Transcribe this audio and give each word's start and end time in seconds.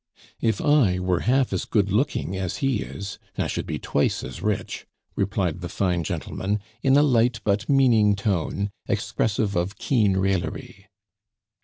"If 0.39 0.59
I 0.61 0.97
were 0.97 1.19
half 1.19 1.53
as 1.53 1.63
good 1.65 1.91
looking 1.91 2.35
as 2.35 2.57
he 2.57 2.81
is, 2.81 3.19
I 3.37 3.45
should 3.45 3.67
be 3.67 3.77
twice 3.77 4.23
as 4.23 4.41
rich," 4.41 4.87
replied 5.15 5.61
the 5.61 5.69
fine 5.69 6.03
gentleman, 6.03 6.59
in 6.81 6.97
a 6.97 7.03
light 7.03 7.39
but 7.43 7.69
meaning 7.69 8.15
tone, 8.15 8.71
expressive 8.87 9.55
of 9.55 9.77
keen 9.77 10.17
raillery. 10.17 10.87